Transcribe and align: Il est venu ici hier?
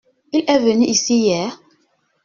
Il 0.33 0.43
est 0.47 0.57
venu 0.57 0.85
ici 0.87 1.15
hier? 1.19 1.61